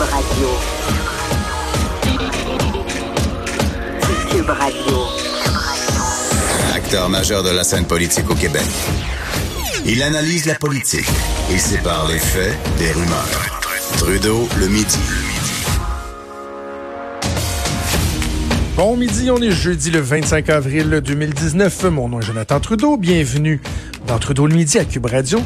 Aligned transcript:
Radio. 0.00 0.48
Cube 4.30 4.48
Radio. 4.48 4.96
Acteur 6.74 7.10
majeur 7.10 7.42
de 7.42 7.50
la 7.50 7.64
scène 7.64 7.84
politique 7.84 8.30
au 8.30 8.34
Québec. 8.34 8.64
Il 9.84 10.02
analyse 10.02 10.46
la 10.46 10.54
politique 10.54 11.06
et 11.52 11.58
sépare 11.58 12.08
les 12.08 12.18
faits 12.18 12.56
des 12.78 12.92
rumeurs. 12.92 13.60
Trudeau 13.98 14.48
le 14.58 14.68
midi. 14.68 14.98
Bon 18.76 18.96
midi, 18.96 19.30
on 19.30 19.42
est 19.42 19.50
jeudi 19.50 19.90
le 19.90 20.00
25 20.00 20.48
avril 20.48 21.02
2019. 21.04 21.84
Mon 21.90 22.08
nom 22.08 22.20
est 22.20 22.24
Jonathan 22.24 22.58
Trudeau. 22.58 22.96
Bienvenue 22.96 23.60
dans 24.10 24.18
Trudeau 24.18 24.48
le 24.48 24.56
midi 24.56 24.76
à 24.76 24.84
Cube 24.84 25.06
Radio. 25.06 25.38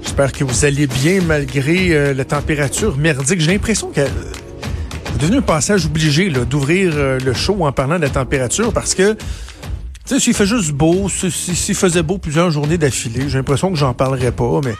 J'espère 0.00 0.30
que 0.30 0.44
vous 0.44 0.64
allez 0.64 0.86
bien 0.86 1.20
malgré 1.22 1.90
euh, 1.90 2.14
la 2.14 2.24
température 2.24 2.96
merdique. 2.96 3.40
J'ai 3.40 3.50
l'impression 3.50 3.88
que 3.88 4.02
c'est 4.04 5.18
devenu 5.18 5.38
un 5.38 5.42
passage 5.42 5.86
obligé 5.86 6.30
d'ouvrir 6.30 6.92
euh, 6.94 7.18
le 7.18 7.32
show 7.34 7.66
en 7.66 7.72
parlant 7.72 7.96
de 7.96 8.02
la 8.02 8.10
température 8.10 8.72
parce 8.72 8.94
que 8.94 9.14
tu 9.14 9.18
sais, 10.04 10.20
s'il 10.20 10.34
fait 10.34 10.46
juste 10.46 10.70
beau, 10.70 11.08
s'il 11.08 11.74
faisait 11.74 12.04
beau 12.04 12.18
plusieurs 12.18 12.52
journées 12.52 12.78
d'affilée, 12.78 13.28
j'ai 13.28 13.38
l'impression 13.38 13.72
que 13.72 13.76
j'en 13.76 13.92
parlerais 13.92 14.30
pas, 14.30 14.60
mais 14.64 14.74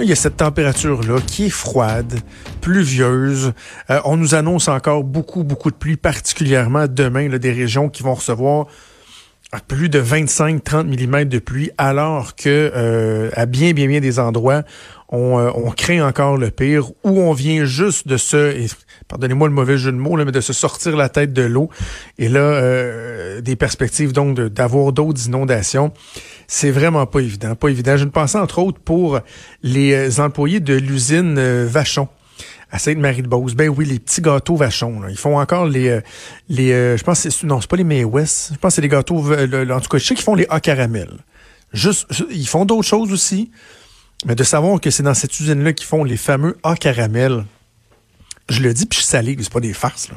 il 0.00 0.08
y 0.08 0.12
a 0.12 0.16
cette 0.16 0.38
température-là 0.38 1.20
qui 1.24 1.46
est 1.46 1.50
froide, 1.50 2.18
pluvieuse. 2.60 3.52
Euh, 3.90 4.00
on 4.04 4.16
nous 4.16 4.34
annonce 4.34 4.66
encore 4.66 5.04
beaucoup, 5.04 5.44
beaucoup 5.44 5.70
de 5.70 5.76
pluie, 5.76 5.96
particulièrement 5.96 6.86
demain, 6.88 7.28
des 7.28 7.52
régions 7.52 7.88
qui 7.88 8.02
vont 8.02 8.14
recevoir 8.14 8.66
à 9.52 9.58
plus 9.60 9.88
de 9.88 10.00
25-30 10.00 10.84
mm 10.84 11.24
de 11.24 11.38
pluie, 11.40 11.70
alors 11.76 12.36
que 12.36 12.70
euh, 12.74 13.30
à 13.34 13.46
bien, 13.46 13.72
bien, 13.72 13.88
bien 13.88 14.00
des 14.00 14.20
endroits, 14.20 14.62
on, 15.08 15.40
euh, 15.40 15.70
craint 15.76 16.06
encore 16.06 16.36
le 16.36 16.50
pire, 16.50 16.90
ou 17.02 17.20
on 17.20 17.32
vient 17.32 17.64
juste 17.64 18.06
de 18.06 18.16
se, 18.16 18.54
pardonnez-moi 19.08 19.48
le 19.48 19.54
mauvais 19.54 19.76
jeu 19.76 19.90
de 19.90 19.96
mots, 19.96 20.16
mais 20.16 20.30
de 20.30 20.40
se 20.40 20.52
sortir 20.52 20.96
la 20.96 21.08
tête 21.08 21.32
de 21.32 21.42
l'eau. 21.42 21.68
Et 22.18 22.28
là, 22.28 22.40
euh, 22.40 23.40
des 23.40 23.56
perspectives 23.56 24.12
donc 24.12 24.38
d'avoir 24.38 24.92
d'autres 24.92 25.26
inondations. 25.26 25.92
C'est 26.46 26.70
vraiment 26.70 27.06
pas 27.06 27.20
évident, 27.20 27.56
pas 27.56 27.68
évident. 27.68 27.96
Je 27.96 28.04
ne 28.04 28.10
pensais 28.10 28.38
entre 28.38 28.60
autres 28.60 28.80
pour 28.80 29.18
les 29.64 30.20
employés 30.20 30.60
de 30.60 30.74
l'usine 30.74 31.64
Vachon 31.64 32.08
à 32.70 32.78
Sainte-Marie-de-Beauce. 32.78 33.54
Ben 33.54 33.68
oui, 33.68 33.86
les 33.86 33.98
petits 33.98 34.20
gâteaux 34.20 34.56
vachons. 34.56 35.00
Là. 35.00 35.10
Ils 35.10 35.18
font 35.18 35.38
encore 35.38 35.66
les... 35.66 35.88
Euh, 35.88 36.00
les 36.48 36.72
euh, 36.72 36.96
je 36.96 37.04
pense 37.04 37.20
c'est 37.20 37.42
non, 37.44 37.60
c'est 37.60 37.70
pas 37.70 37.76
les 37.76 37.84
May 37.84 38.04
West. 38.04 38.50
Je 38.52 38.58
pense 38.58 38.72
que 38.72 38.74
c'est 38.76 38.82
les 38.82 38.88
gâteaux... 38.88 39.18
en 39.18 39.80
tout 39.80 39.88
cas, 39.88 39.98
je 39.98 40.04
sais 40.04 40.14
qu'ils 40.14 40.24
font 40.24 40.34
les 40.34 40.46
A 40.50 40.60
caramel. 40.60 41.10
Juste, 41.72 42.06
ils 42.30 42.48
font 42.48 42.64
d'autres 42.64 42.88
choses 42.88 43.12
aussi. 43.12 43.50
Mais 44.26 44.34
de 44.34 44.44
savoir 44.44 44.80
que 44.80 44.90
c'est 44.90 45.02
dans 45.02 45.14
cette 45.14 45.38
usine-là 45.40 45.72
qu'ils 45.72 45.86
font 45.86 46.04
les 46.04 46.18
fameux 46.18 46.58
A 46.62 46.74
caramel, 46.74 47.44
je 48.50 48.60
le 48.60 48.74
dis, 48.74 48.84
puis 48.84 48.98
je 48.98 49.04
salé, 49.04 49.36
c'est 49.40 49.52
pas 49.52 49.60
des 49.60 49.72
farces. 49.72 50.10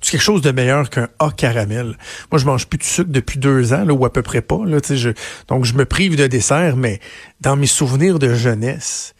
C'est 0.00 0.10
quelque 0.10 0.22
chose 0.22 0.42
de 0.42 0.50
meilleur 0.50 0.90
qu'un 0.90 1.08
A 1.20 1.30
caramel. 1.30 1.96
Moi, 2.32 2.38
je 2.38 2.46
mange 2.46 2.66
plus 2.66 2.78
de 2.78 2.82
sucre 2.82 3.10
depuis 3.10 3.38
deux 3.38 3.72
ans, 3.72 3.84
là, 3.84 3.92
ou 3.92 4.04
à 4.04 4.12
peu 4.12 4.22
près 4.22 4.42
pas. 4.42 4.64
Là, 4.66 4.78
je, 4.88 5.10
donc, 5.48 5.64
je 5.64 5.74
me 5.74 5.84
prive 5.84 6.16
de 6.16 6.26
dessert, 6.26 6.76
mais 6.76 6.98
dans 7.40 7.56
mes 7.56 7.66
souvenirs 7.66 8.18
de 8.18 8.34
jeunesse, 8.34 9.13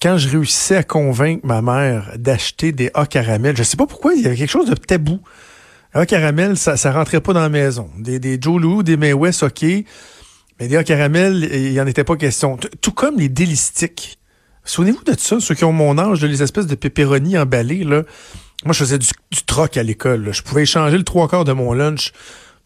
quand 0.00 0.18
je 0.18 0.28
réussissais 0.28 0.76
à 0.76 0.82
convaincre 0.82 1.46
ma 1.46 1.62
mère 1.62 2.12
d'acheter 2.16 2.72
des 2.72 2.90
A 2.94 3.06
caramel, 3.06 3.56
je 3.56 3.62
sais 3.62 3.76
pas 3.76 3.86
pourquoi, 3.86 4.14
il 4.14 4.22
y 4.22 4.26
avait 4.26 4.36
quelque 4.36 4.50
chose 4.50 4.68
de 4.68 4.74
tabou. 4.74 5.20
A 5.94 6.04
caramel, 6.04 6.58
ça, 6.58 6.76
ça 6.76 6.92
rentrait 6.92 7.20
pas 7.20 7.32
dans 7.32 7.40
la 7.40 7.48
maison. 7.48 7.90
Des, 7.98 8.18
des 8.18 8.38
Joe 8.40 8.84
des 8.84 8.98
May 8.98 9.14
West, 9.14 9.42
OK. 9.42 9.62
Mais 9.62 10.68
des 10.68 10.76
A 10.76 10.84
caramel, 10.84 11.48
il 11.50 11.72
y 11.72 11.80
en 11.80 11.86
était 11.86 12.04
pas 12.04 12.16
question. 12.16 12.58
Tout 12.80 12.92
comme 12.92 13.18
les 13.18 13.30
délistiques. 13.30 14.18
Souvenez-vous 14.64 15.04
de 15.04 15.18
ça, 15.18 15.40
ceux 15.40 15.54
qui 15.54 15.64
ont 15.64 15.72
mon 15.72 15.96
âge, 15.96 16.20
de 16.20 16.26
les 16.26 16.42
espèces 16.42 16.66
de 16.66 16.74
pépéronis 16.74 17.38
emballés, 17.38 17.84
là. 17.84 18.02
Moi, 18.64 18.72
je 18.72 18.80
faisais 18.80 18.98
du, 18.98 19.06
troc 19.46 19.76
à 19.76 19.82
l'école. 19.82 20.32
Je 20.32 20.42
pouvais 20.42 20.62
échanger 20.62 20.96
le 20.96 21.04
trois 21.04 21.28
quarts 21.28 21.44
de 21.44 21.52
mon 21.52 21.72
lunch 21.72 22.12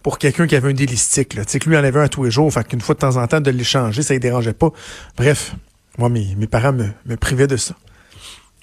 pour 0.03 0.19
quelqu'un 0.19 0.47
qui 0.47 0.56
avait 0.56 0.70
un 0.70 0.73
délistique. 0.73 1.31
Tu 1.31 1.42
sais, 1.47 1.58
que 1.58 1.69
lui 1.69 1.77
en 1.77 1.84
avait 1.84 2.01
un 2.01 2.08
tous 2.08 2.25
les 2.25 2.31
jours. 2.31 2.52
Fait 2.52 2.67
qu'une 2.67 2.80
fois 2.80 2.95
de 2.95 3.01
temps 3.01 3.17
en 3.17 3.27
temps, 3.27 3.40
de 3.40 3.51
l'échanger, 3.51 4.02
ça 4.02 4.14
ne 4.14 4.19
dérangeait 4.19 4.55
pas. 4.55 4.70
Bref, 5.17 5.55
moi, 6.00 6.08
mes, 6.08 6.46
parents 6.46 6.72
me, 6.72 6.86
me 7.06 7.16
privaient 7.16 7.46
de 7.46 7.56
ça. 7.56 7.74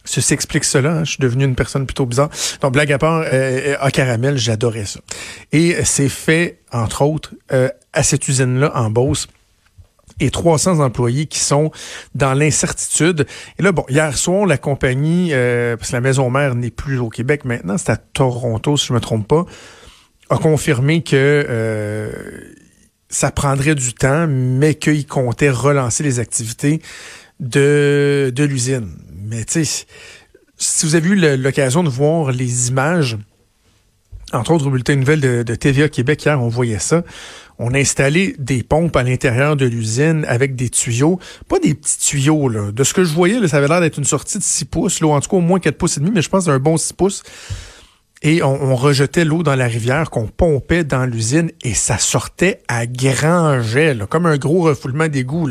Ceci 0.04 0.34
explique 0.34 0.64
cela. 0.64 0.92
Hein. 0.92 1.04
Je 1.04 1.12
suis 1.12 1.22
devenu 1.22 1.44
une 1.44 1.56
personne 1.56 1.86
plutôt 1.86 2.06
bizarre. 2.06 2.30
Donc, 2.62 2.74
blague 2.74 2.92
à 2.92 2.98
part, 2.98 3.24
euh, 3.32 3.76
à 3.80 3.92
caramel, 3.92 4.38
j'adorais 4.38 4.86
ça. 4.86 5.00
Et 5.52 5.84
c'est 5.84 6.10
fait, 6.10 6.60
entre 6.72 7.04
autres, 7.04 7.34
euh, 7.52 7.70
à 7.94 8.04
cette 8.04 8.28
usine-là, 8.28 8.72
en 8.76 8.90
Beauce 8.90 9.28
et 10.20 10.32
300 10.32 10.80
employés 10.80 11.28
qui 11.28 11.40
sont 11.40 11.72
dans 12.16 12.34
l'incertitude. 12.34 13.28
Et 13.60 13.64
là, 13.64 13.72
bon, 13.72 13.86
hier 13.90 14.18
soir, 14.18 14.46
la 14.46 14.58
compagnie, 14.58 15.30
euh, 15.32 15.78
parce 15.78 15.90
que 15.90 15.96
la 15.96 16.02
maison 16.02 16.30
mère 16.30 16.56
n'est 16.56 16.72
plus 16.72 16.98
au 16.98 17.10
Québec 17.10 17.46
maintenant, 17.46 17.78
c'est 17.78 17.92
à 17.92 17.98
Toronto, 17.98 18.78
si 18.78 18.88
je 18.88 18.94
me 18.94 19.00
trompe 19.00 19.28
pas, 19.28 19.46
a 20.30 20.38
confirmé 20.38 21.04
que 21.04 21.46
euh, 21.48 22.12
ça 23.10 23.32
prendrait 23.32 23.76
du 23.76 23.94
temps, 23.94 24.28
mais 24.28 24.76
qu'il 24.76 25.06
comptait 25.06 25.50
relancer 25.50 26.04
les 26.04 26.20
activités 26.20 26.82
de, 27.40 28.32
de 28.36 28.44
l'usine. 28.44 28.90
Mais 29.24 29.44
tu 29.44 29.66
sais, 29.66 29.86
si 30.58 30.86
vous 30.86 30.96
avez 30.96 31.10
eu 31.10 31.38
l'occasion 31.38 31.84
de 31.84 31.90
voir 31.90 32.32
les 32.32 32.70
images, 32.70 33.18
entre 34.34 34.52
autres 34.52 34.68
au 34.68 34.70
bulletin 34.70 34.96
nouvelle 34.96 35.22
de, 35.22 35.44
de 35.44 35.56
TVA 35.56 35.90
Québec 35.90 36.24
hier, 36.26 36.42
on 36.42 36.50
voyait 36.50 36.80
ça. 36.80 37.04
On 37.60 37.74
a 37.74 37.80
installé 37.80 38.36
des 38.38 38.62
pompes 38.62 38.96
à 38.96 39.04
l'intérieur 39.04 39.56
de 39.56 39.66
l'usine 39.66 40.26
avec 40.28 40.56
des 40.56 40.70
tuyaux. 40.70 41.20
Pas 41.48 41.60
des 41.60 41.74
petits 41.74 41.98
tuyaux, 41.98 42.50
là. 42.50 42.72
De 42.72 42.84
ce 42.84 42.94
que 42.94 43.04
je 43.04 43.14
voyais, 43.14 43.40
là, 43.40 43.48
ça 43.48 43.58
avait 43.58 43.68
l'air 43.68 43.82
d'être 43.82 43.98
une 43.98 44.04
sortie 44.04 44.38
de 44.38 44.44
6 44.44 44.66
pouces, 44.66 45.02
là, 45.02 45.08
en 45.08 45.20
tout 45.22 45.30
cas 45.30 45.38
au 45.38 45.42
moins 45.42 45.60
4 45.60 45.76
pouces 45.76 45.98
et 45.98 46.00
demi, 46.00 46.12
mais 46.14 46.22
je 46.22 46.30
pense 46.30 46.48
un 46.48 46.60
bon 46.60 46.78
6 46.78 46.94
pouces 46.94 47.24
et 48.24 48.42
on, 48.42 48.76
rejetait 48.76 49.26
l'eau 49.26 49.44
dans 49.44 49.56
la 49.56 49.68
rivière 49.68 50.10
qu'on 50.10 50.28
pompait 50.28 50.84
dans 50.84 51.06
l'usine 51.06 51.52
et 51.64 51.74
ça 51.74 51.98
sortait 51.98 52.62
à 52.68 52.88
grand 52.88 53.62
jet, 53.62 53.96
comme 54.10 54.26
un 54.26 54.38
gros 54.38 54.62
refoulement 54.62 55.08
d'égout. 55.08 55.50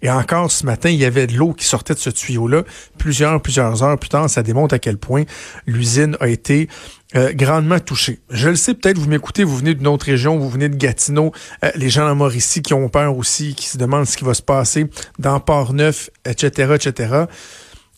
Et 0.00 0.10
encore 0.10 0.50
ce 0.50 0.64
matin, 0.64 0.88
il 0.88 0.96
y 0.96 1.04
avait 1.04 1.26
de 1.26 1.36
l'eau 1.36 1.52
qui 1.52 1.66
sortait 1.66 1.94
de 1.94 1.98
ce 1.98 2.10
tuyau-là. 2.10 2.62
Plusieurs, 2.96 3.42
plusieurs 3.42 3.82
heures 3.82 3.98
plus 3.98 4.08
tard, 4.08 4.30
ça 4.30 4.42
démontre 4.42 4.74
à 4.74 4.78
quel 4.78 4.96
point 4.96 5.24
l'usine 5.66 6.16
a 6.20 6.28
été 6.28 6.68
euh, 7.14 7.32
grandement 7.32 7.78
touchée. 7.78 8.20
Je 8.30 8.48
le 8.48 8.56
sais, 8.56 8.74
peut-être 8.74 8.98
vous 8.98 9.08
m'écoutez, 9.08 9.44
vous 9.44 9.56
venez 9.56 9.74
d'une 9.74 9.86
autre 9.86 10.06
région, 10.06 10.38
vous 10.38 10.48
venez 10.48 10.68
de 10.68 10.76
Gatineau, 10.76 11.32
euh, 11.64 11.70
les 11.74 11.90
gens 11.90 12.08
en 12.08 12.14
Mauricie 12.14 12.62
qui 12.62 12.74
ont 12.74 12.88
peur 12.88 13.16
aussi, 13.16 13.54
qui 13.54 13.66
se 13.66 13.78
demandent 13.78 14.06
ce 14.06 14.16
qui 14.16 14.24
va 14.24 14.34
se 14.34 14.42
passer 14.42 14.86
dans 15.18 15.40
Port-Neuf, 15.40 16.10
etc., 16.24 16.74
etc. 16.74 17.24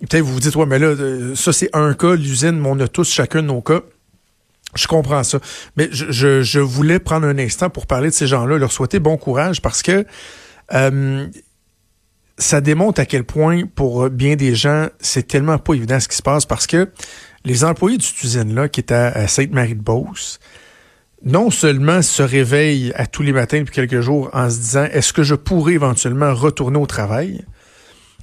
Peut-être 0.00 0.22
vous 0.22 0.34
vous 0.34 0.41
dites, 0.41 0.56
ouais, 0.56 0.66
mais 0.66 0.78
là, 0.78 0.88
euh, 0.88 1.34
ça 1.34 1.53
c'est 1.53 1.70
un 1.72 1.94
cas, 1.94 2.15
l'usine, 2.15 2.59
mais 2.59 2.69
on 2.70 2.78
a 2.81 2.88
tous 2.88 3.10
chacun 3.10 3.43
nos 3.43 3.60
cas. 3.60 3.82
Je 4.75 4.86
comprends 4.86 5.25
ça. 5.25 5.38
Mais 5.76 5.88
je, 5.91 6.42
je, 6.42 6.60
voulais 6.60 6.98
prendre 6.98 7.26
un 7.26 7.38
instant 7.38 7.70
pour 7.70 7.86
parler 7.86 8.10
de 8.10 8.14
ces 8.14 8.26
gens-là, 8.26 8.56
leur 8.56 8.72
souhaiter 8.72 9.00
bon 9.00 9.16
courage 9.16 9.60
parce 9.60 9.82
que 9.82 10.04
euh, 10.72 11.26
ça 12.38 12.60
démontre 12.60 13.00
à 13.00 13.06
quel 13.06 13.25
point, 13.25 13.64
pour 13.66 14.08
bien 14.10 14.36
des 14.36 14.54
gens, 14.54 14.88
c'est 15.00 15.26
tellement 15.26 15.58
pas 15.58 15.75
évident 15.75 16.00
ce 16.00 16.08
qui 16.08 16.16
se 16.16 16.22
passe 16.22 16.47
parce 16.47 16.66
que 16.66 16.88
les 17.44 17.64
employés 17.64 17.98
de 17.98 18.03
cette 18.03 18.22
usine-là, 18.22 18.69
qui 18.69 18.81
est 18.81 18.92
à, 18.92 19.26
Sainte-Marie-de-Beauce, 19.26 20.38
non 21.25 21.50
seulement 21.50 22.00
se 22.00 22.22
réveillent 22.22 22.92
à 22.94 23.06
tous 23.06 23.22
les 23.22 23.32
matins 23.32 23.58
depuis 23.58 23.75
quelques 23.75 24.00
jours 24.00 24.31
en 24.32 24.48
se 24.48 24.56
disant 24.56 24.84
est-ce 24.92 25.12
que 25.12 25.22
je 25.22 25.34
pourrais 25.34 25.75
éventuellement 25.75 26.34
retourner 26.34 26.78
au 26.78 26.87
travail, 26.87 27.44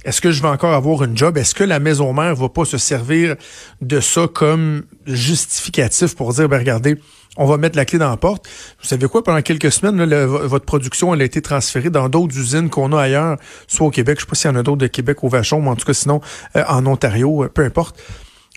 est-ce 0.04 0.20
que 0.20 0.30
je 0.30 0.42
vais 0.42 0.48
encore 0.48 0.74
avoir 0.74 1.02
une 1.04 1.16
job? 1.16 1.36
Est-ce 1.36 1.54
que 1.54 1.64
la 1.64 1.80
maison 1.80 2.12
mère 2.12 2.34
va 2.34 2.48
pas 2.48 2.64
se 2.64 2.78
servir 2.78 3.36
de 3.80 4.00
ça 4.00 4.26
comme 4.32 4.84
justificatif 5.06 6.14
pour 6.14 6.32
dire, 6.32 6.48
ben 6.48 6.58
regardez, 6.58 6.98
on 7.36 7.46
va 7.46 7.56
mettre 7.56 7.76
la 7.76 7.84
clé 7.84 7.98
dans 7.98 8.10
la 8.10 8.16
porte? 8.16 8.48
Vous 8.80 8.86
savez 8.86 9.06
quoi? 9.08 9.22
Pendant 9.24 9.42
quelques 9.42 9.72
semaines, 9.72 10.02
votre 10.24 10.64
production 10.64 11.12
a 11.12 11.22
été 11.22 11.42
transférée 11.42 11.90
dans 11.90 12.08
d'autres 12.08 12.36
usines 12.38 12.70
qu'on 12.70 12.92
a 12.92 13.02
ailleurs, 13.02 13.36
soit 13.66 13.86
au 13.86 13.90
Québec, 13.90 14.18
je 14.18 14.24
sais 14.24 14.28
pas 14.28 14.36
s'il 14.36 14.50
y 14.50 14.54
en 14.54 14.56
a 14.56 14.62
d'autres 14.62 14.78
de 14.78 14.86
Québec 14.86 15.22
au 15.24 15.28
Vachon, 15.28 15.60
mais 15.60 15.70
en 15.70 15.76
tout 15.76 15.86
cas 15.86 15.94
sinon 15.94 16.20
euh, 16.56 16.64
en 16.68 16.86
Ontario, 16.86 17.44
euh, 17.44 17.48
peu 17.48 17.64
importe. 17.64 18.00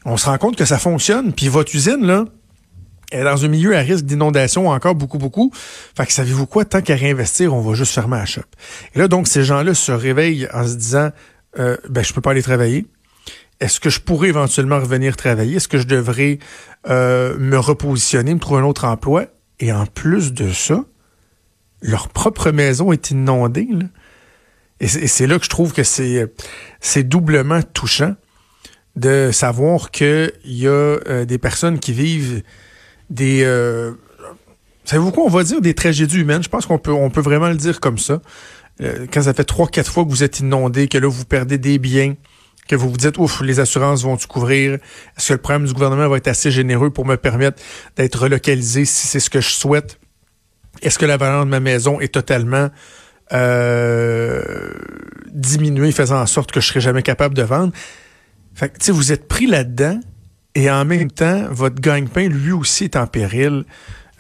On 0.05 0.17
se 0.17 0.25
rend 0.25 0.37
compte 0.37 0.55
que 0.55 0.65
ça 0.65 0.79
fonctionne. 0.79 1.31
Puis 1.33 1.47
votre 1.47 1.75
usine, 1.75 2.05
là, 2.05 2.25
est 3.11 3.23
dans 3.23 3.45
un 3.45 3.47
milieu 3.47 3.75
à 3.75 3.79
risque 3.79 4.05
d'inondation 4.05 4.69
encore 4.69 4.95
beaucoup, 4.95 5.17
beaucoup. 5.17 5.51
Fait 5.53 6.05
que 6.05 6.13
savez-vous 6.13 6.45
quoi? 6.45 6.65
Tant 6.65 6.81
qu'à 6.81 6.95
réinvestir, 6.95 7.53
on 7.53 7.61
va 7.61 7.73
juste 7.73 7.93
fermer 7.93 8.17
la 8.17 8.25
shop. 8.25 8.41
Et 8.95 8.99
là, 8.99 9.07
donc, 9.07 9.27
ces 9.27 9.43
gens-là 9.43 9.73
se 9.73 9.91
réveillent 9.91 10.47
en 10.53 10.65
se 10.65 10.75
disant, 10.75 11.11
euh, 11.59 11.77
ben, 11.89 12.03
je 12.03 12.13
peux 12.13 12.21
pas 12.21 12.31
aller 12.31 12.43
travailler. 12.43 12.85
Est-ce 13.59 13.79
que 13.79 13.89
je 13.89 13.99
pourrais 13.99 14.29
éventuellement 14.29 14.79
revenir 14.79 15.15
travailler? 15.15 15.57
Est-ce 15.57 15.67
que 15.67 15.77
je 15.77 15.85
devrais 15.85 16.39
euh, 16.89 17.37
me 17.37 17.59
repositionner, 17.59 18.33
me 18.33 18.39
trouver 18.39 18.61
un 18.61 18.65
autre 18.65 18.85
emploi? 18.85 19.25
Et 19.59 19.71
en 19.71 19.85
plus 19.85 20.33
de 20.33 20.51
ça, 20.51 20.83
leur 21.81 22.09
propre 22.09 22.51
maison 22.51 22.91
est 22.91 23.11
inondée. 23.11 23.69
Et 24.79 24.87
c'est 24.87 25.27
là 25.27 25.37
que 25.37 25.45
je 25.45 25.49
trouve 25.49 25.73
que 25.73 25.83
c'est 25.83 26.33
c'est 26.79 27.03
doublement 27.03 27.61
touchant 27.61 28.15
de 28.95 29.29
savoir 29.31 29.91
qu'il 29.91 30.31
y 30.45 30.67
a 30.67 30.71
euh, 30.71 31.25
des 31.25 31.37
personnes 31.37 31.79
qui 31.79 31.93
vivent 31.93 32.41
des... 33.11 33.43
Euh, 33.43 33.91
savez-vous 34.85 35.11
quoi? 35.11 35.25
On 35.25 35.29
va 35.29 35.43
dire 35.43 35.61
des 35.61 35.73
tragédies 35.73 36.19
humaines. 36.19 36.43
Je 36.43 36.49
pense 36.49 36.65
qu'on 36.65 36.79
peut, 36.79 36.91
on 36.91 37.09
peut 37.09 37.21
vraiment 37.21 37.49
le 37.49 37.55
dire 37.55 37.79
comme 37.79 37.97
ça. 37.97 38.21
Euh, 38.81 39.05
quand 39.11 39.23
ça 39.23 39.33
fait 39.33 39.43
trois, 39.43 39.67
quatre 39.67 39.91
fois 39.91 40.03
que 40.05 40.09
vous 40.09 40.23
êtes 40.23 40.39
inondé, 40.39 40.87
que 40.87 40.97
là, 40.97 41.07
vous 41.07 41.25
perdez 41.25 41.57
des 41.57 41.77
biens, 41.77 42.15
que 42.67 42.75
vous 42.75 42.89
vous 42.89 42.97
dites, 42.97 43.17
ouf, 43.17 43.41
les 43.41 43.59
assurances 43.59 44.03
vont-tu 44.03 44.27
couvrir? 44.27 44.73
Est-ce 45.17 45.27
que 45.27 45.33
le 45.33 45.39
programme 45.39 45.65
du 45.65 45.73
gouvernement 45.73 46.07
va 46.07 46.17
être 46.17 46.29
assez 46.29 46.51
généreux 46.51 46.89
pour 46.89 47.05
me 47.05 47.17
permettre 47.17 47.61
d'être 47.95 48.23
relocalisé 48.23 48.85
si 48.85 49.07
c'est 49.07 49.19
ce 49.19 49.29
que 49.29 49.41
je 49.41 49.49
souhaite? 49.49 49.99
Est-ce 50.81 50.97
que 50.97 51.05
la 51.05 51.17
valeur 51.17 51.45
de 51.45 51.49
ma 51.49 51.59
maison 51.59 51.99
est 51.99 52.13
totalement 52.13 52.69
euh, 53.33 54.71
diminuée, 55.31 55.91
faisant 55.91 56.21
en 56.21 56.25
sorte 56.25 56.51
que 56.51 56.61
je 56.61 56.67
serai 56.67 56.81
jamais 56.81 57.03
capable 57.03 57.35
de 57.35 57.43
vendre? 57.43 57.73
Fait 58.53 58.69
que, 58.69 58.91
vous 58.91 59.11
êtes 59.11 59.27
pris 59.27 59.47
là-dedans 59.47 59.99
et 60.55 60.69
en 60.69 60.85
même 60.85 61.11
temps, 61.11 61.45
votre 61.49 61.79
gagne-pain, 61.79 62.27
lui 62.27 62.51
aussi, 62.51 62.85
est 62.85 62.95
en 62.95 63.07
péril. 63.07 63.63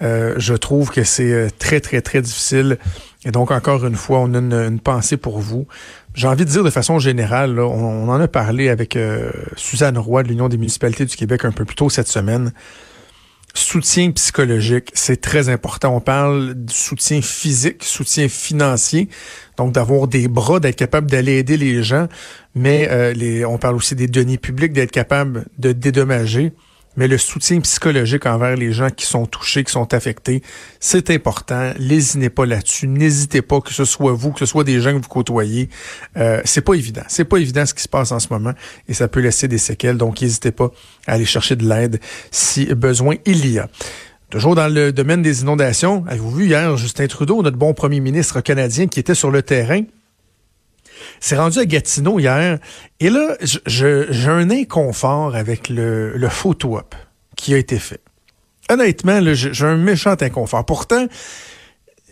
Euh, 0.01 0.33
je 0.37 0.53
trouve 0.53 0.89
que 0.89 1.03
c'est 1.03 1.31
euh, 1.31 1.49
très, 1.59 1.79
très, 1.79 2.01
très 2.01 2.21
difficile. 2.21 2.77
Et 3.23 3.31
donc, 3.31 3.51
encore 3.51 3.85
une 3.85 3.95
fois, 3.95 4.19
on 4.19 4.33
a 4.33 4.39
une, 4.39 4.79
pensée 4.79 5.17
pour 5.17 5.39
vous. 5.39 5.67
J'ai 6.15 6.27
envie 6.27 6.45
de 6.45 6.49
dire 6.49 6.63
de 6.63 6.69
façon 6.69 6.97
générale, 6.97 7.59
on, 7.59 8.09
en 8.09 8.19
a 8.19 8.27
parlé 8.27 8.69
avec 8.69 8.95
euh, 8.95 9.31
Suzanne 9.55 9.97
Roy 9.97 10.23
de 10.23 10.29
l'Union 10.29 10.49
des 10.49 10.57
municipalités 10.57 11.05
du 11.05 11.15
Québec 11.15 11.45
un 11.45 11.51
peu 11.51 11.65
plus 11.65 11.75
tôt 11.75 11.89
cette 11.89 12.07
semaine. 12.07 12.51
Soutien 13.53 14.11
psychologique, 14.11 14.91
c'est 14.93 15.19
très 15.19 15.49
important. 15.49 15.95
On 15.95 15.99
parle 15.99 16.53
de 16.55 16.71
soutien 16.71 17.21
physique, 17.21 17.83
soutien 17.83 18.29
financier, 18.29 19.09
donc 19.57 19.73
d'avoir 19.73 20.07
des 20.07 20.27
bras, 20.27 20.59
d'être 20.59 20.75
capable 20.75 21.09
d'aller 21.09 21.37
aider 21.37 21.57
les 21.57 21.83
gens, 21.83 22.07
mais 22.55 23.13
les, 23.13 23.43
on 23.45 23.57
parle 23.57 23.75
aussi 23.75 23.95
des 23.95 24.07
deniers 24.07 24.37
publics, 24.37 24.73
d'être 24.73 24.91
capable 24.91 25.45
de 25.57 25.71
dédommager 25.73 26.53
mais 26.97 27.07
le 27.07 27.17
soutien 27.17 27.59
psychologique 27.61 28.25
envers 28.25 28.55
les 28.55 28.71
gens 28.71 28.89
qui 28.89 29.05
sont 29.05 29.25
touchés, 29.25 29.63
qui 29.63 29.71
sont 29.71 29.93
affectés, 29.93 30.41
c'est 30.79 31.09
important. 31.09 31.71
Lésinez 31.77 32.29
pas 32.29 32.45
là-dessus. 32.45 32.87
N'hésitez 32.87 33.41
pas 33.41 33.61
que 33.61 33.73
ce 33.73 33.85
soit 33.85 34.13
vous, 34.13 34.31
que 34.31 34.39
ce 34.39 34.45
soit 34.45 34.63
des 34.63 34.79
gens 34.81 34.91
que 34.91 35.01
vous 35.01 35.09
côtoyez. 35.09 35.69
Euh, 36.17 36.41
c'est 36.45 36.61
pas 36.61 36.73
évident. 36.73 37.03
C'est 37.07 37.25
pas 37.25 37.37
évident 37.37 37.65
ce 37.65 37.73
qui 37.73 37.83
se 37.83 37.89
passe 37.89 38.11
en 38.11 38.19
ce 38.19 38.27
moment 38.29 38.53
et 38.87 38.93
ça 38.93 39.07
peut 39.07 39.21
laisser 39.21 39.47
des 39.47 39.57
séquelles. 39.57 39.97
Donc, 39.97 40.21
n'hésitez 40.21 40.51
pas 40.51 40.71
à 41.07 41.13
aller 41.13 41.25
chercher 41.25 41.55
de 41.55 41.67
l'aide 41.67 41.99
si 42.29 42.65
besoin 42.75 43.15
il 43.25 43.47
y 43.47 43.59
a. 43.59 43.69
Toujours 44.29 44.55
dans 44.55 44.73
le 44.73 44.93
domaine 44.93 45.21
des 45.21 45.41
inondations, 45.41 46.05
avez-vous 46.07 46.31
vu 46.31 46.45
hier 46.45 46.77
Justin 46.77 47.07
Trudeau, 47.07 47.41
notre 47.41 47.57
bon 47.57 47.73
premier 47.73 47.99
ministre 47.99 48.39
canadien 48.39 48.87
qui 48.87 48.99
était 48.99 49.15
sur 49.15 49.29
le 49.29 49.41
terrain? 49.41 49.81
C'est 51.21 51.37
rendu 51.37 51.59
à 51.59 51.65
Gatineau 51.65 52.19
hier. 52.19 52.57
Et 52.99 53.11
là, 53.11 53.37
j'ai 53.67 54.27
un 54.27 54.49
inconfort 54.49 55.35
avec 55.35 55.69
le, 55.69 56.17
le 56.17 56.29
photo-op 56.29 56.95
qui 57.37 57.53
a 57.53 57.57
été 57.57 57.77
fait. 57.77 58.01
Honnêtement, 58.69 59.21
j'ai 59.33 59.65
un 59.65 59.77
méchant 59.77 60.15
inconfort. 60.19 60.65
Pourtant, 60.65 61.05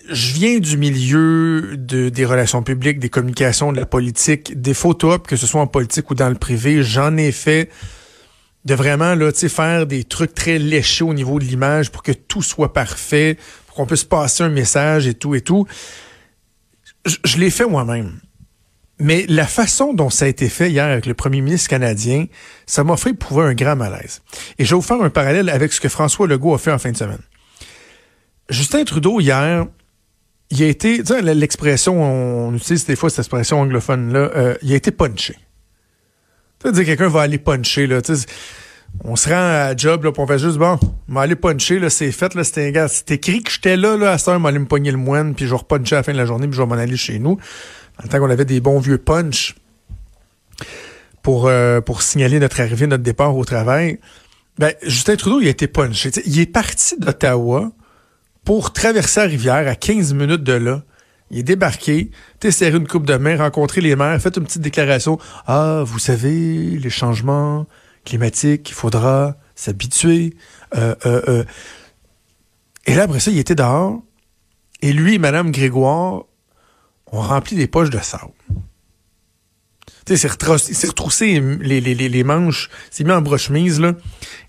je 0.09 0.33
viens 0.33 0.59
du 0.59 0.77
milieu 0.77 1.75
de, 1.75 2.09
des 2.09 2.25
relations 2.25 2.61
publiques, 2.61 2.99
des 2.99 3.09
communications, 3.09 3.71
de 3.71 3.79
la 3.79 3.87
politique, 3.87 4.61
des 4.61 4.75
photo 4.75 5.17
que 5.17 5.35
ce 5.35 5.47
soit 5.47 5.61
en 5.61 5.67
politique 5.67 6.09
ou 6.11 6.15
dans 6.15 6.29
le 6.29 6.35
privé. 6.35 6.83
J'en 6.83 7.17
ai 7.17 7.31
fait 7.31 7.69
de 8.65 8.75
vraiment 8.75 9.15
là, 9.15 9.31
faire 9.31 9.87
des 9.87 10.03
trucs 10.03 10.35
très 10.35 10.59
léchés 10.59 11.03
au 11.03 11.15
niveau 11.15 11.39
de 11.39 11.45
l'image 11.45 11.91
pour 11.91 12.03
que 12.03 12.11
tout 12.11 12.43
soit 12.43 12.73
parfait, 12.73 13.37
pour 13.65 13.75
qu'on 13.75 13.85
puisse 13.87 14.03
passer 14.03 14.43
un 14.43 14.49
message 14.49 15.07
et 15.07 15.15
tout 15.15 15.33
et 15.33 15.41
tout. 15.41 15.65
je 17.05 17.37
l'ai 17.37 17.49
fait 17.49 17.65
moi-même. 17.65 18.19
Mais 18.99 19.25
la 19.29 19.47
façon 19.47 19.93
dont 19.93 20.09
ça 20.09 20.25
a 20.25 20.27
été 20.27 20.49
fait 20.49 20.69
hier 20.69 20.85
avec 20.85 21.05
le 21.05 21.13
premier 21.13 21.39
ministre 21.39 21.69
canadien, 21.69 22.25
ça 22.65 22.83
m'a 22.83 22.97
fait 22.97 23.13
prouver 23.13 23.45
un 23.45 23.53
grand 23.53 23.77
malaise. 23.77 24.21
Et 24.57 24.65
je 24.65 24.71
vais 24.71 24.75
vous 24.75 24.81
faire 24.81 25.01
un 25.01 25.09
parallèle 25.09 25.49
avec 25.49 25.71
ce 25.71 25.79
que 25.79 25.87
François 25.87 26.27
Legault 26.27 26.53
a 26.53 26.57
fait 26.57 26.71
en 26.71 26.79
fin 26.79 26.91
de 26.91 26.97
semaine. 26.97 27.21
Justin 28.49 28.83
Trudeau, 28.83 29.21
hier, 29.21 29.65
il 30.49 30.63
a 30.63 30.67
été, 30.67 31.01
l'expression, 31.21 32.03
on 32.03 32.53
utilise 32.53 32.85
des 32.85 32.95
fois 32.97 33.09
cette 33.09 33.19
expression 33.19 33.61
anglophone-là, 33.61 34.31
euh, 34.35 34.55
il 34.63 34.73
a 34.73 34.75
été 34.75 34.91
punché. 34.91 35.35
Tu 36.59 36.67
sais, 36.67 36.73
dire 36.73 36.85
quelqu'un 36.85 37.07
va 37.07 37.21
aller 37.21 37.37
puncher, 37.37 37.87
là, 37.87 38.01
tu 38.01 38.15
sais, 38.15 38.25
on 39.03 39.15
se 39.15 39.29
rend 39.29 39.35
à 39.35 39.75
job, 39.77 40.03
là, 40.03 40.11
on 40.17 40.27
fait 40.27 40.39
juste, 40.39 40.57
bon, 40.57 40.77
m'a 41.07 41.21
aller 41.21 41.35
puncher, 41.35 41.79
là, 41.79 41.89
c'est 41.89 42.11
fait, 42.11 42.33
là, 42.33 42.43
c'était 42.43 42.67
un 42.67 42.71
gars, 42.71 42.87
c'est 42.87 43.11
écrit 43.11 43.43
que 43.43 43.51
j'étais 43.51 43.77
là, 43.77 43.95
là, 43.95 44.11
à 44.11 44.17
ça, 44.17 44.37
m'a 44.39 44.49
aller 44.49 44.59
me 44.59 44.65
pogner 44.65 44.91
le 44.91 44.97
moine, 44.97 45.35
puis 45.35 45.45
je 45.45 45.51
vais 45.51 45.57
repuncher 45.57 45.95
à 45.95 45.99
la 45.99 46.03
fin 46.03 46.11
de 46.11 46.17
la 46.17 46.25
journée, 46.25 46.47
puis 46.47 46.57
je 46.57 46.61
vais 46.61 46.67
m'en 46.67 46.75
aller 46.75 46.97
chez 46.97 47.19
nous 47.19 47.37
en 48.03 48.07
tant 48.07 48.19
qu'on 48.19 48.29
avait 48.29 48.45
des 48.45 48.61
bons 48.61 48.79
vieux 48.79 48.97
punch 48.97 49.55
pour, 51.21 51.47
euh, 51.47 51.81
pour 51.81 52.01
signaler 52.01 52.39
notre 52.39 52.61
arrivée, 52.61 52.87
notre 52.87 53.03
départ 53.03 53.35
au 53.35 53.45
travail, 53.45 53.99
ben, 54.57 54.73
Justin 54.83 55.15
Trudeau, 55.15 55.39
il 55.41 55.47
a 55.47 55.51
été 55.51 55.67
punché. 55.67 56.11
il 56.25 56.39
est 56.39 56.45
parti 56.45 56.97
d'Ottawa 56.97 57.71
pour 58.43 58.73
traverser 58.73 59.21
la 59.21 59.25
rivière 59.27 59.67
à 59.67 59.75
15 59.75 60.13
minutes 60.13 60.43
de 60.43 60.53
là. 60.53 60.83
Il 61.31 61.37
est 61.39 61.43
débarqué, 61.43 62.09
t'es 62.39 62.51
serré 62.51 62.77
une 62.77 62.87
coupe 62.87 63.05
de 63.05 63.15
main, 63.15 63.37
rencontré 63.37 63.81
les 63.81 63.95
maires, 63.95 64.19
fait 64.19 64.35
une 64.35 64.45
petite 64.45 64.63
déclaration. 64.63 65.19
Ah, 65.45 65.83
vous 65.85 65.99
savez, 65.99 66.77
les 66.79 66.89
changements 66.89 67.67
climatiques, 68.03 68.69
il 68.71 68.73
faudra 68.73 69.37
s'habituer. 69.55 70.33
Euh, 70.75 70.95
euh, 71.05 71.43
et 72.85 72.95
là, 72.95 73.03
après 73.03 73.19
ça, 73.19 73.29
il 73.29 73.37
était 73.37 73.55
dehors. 73.55 74.01
Et 74.81 74.93
lui 74.93 75.19
Mme 75.19 75.51
Grégoire 75.51 76.23
on 77.11 77.21
remplit 77.21 77.55
des 77.55 77.67
poches 77.67 77.89
de 77.89 77.99
sable. 77.99 78.33
Tu 80.05 80.17
sais, 80.17 80.27
il 80.69 80.75
s'est 80.75 80.87
retroussé 80.87 81.39
les, 81.61 81.81
les, 81.81 81.93
les, 81.93 82.23
manches, 82.23 82.69
s'est 82.89 83.03
mis 83.03 83.11
en 83.11 83.21
broche-mise, 83.21 83.79
là. 83.79 83.93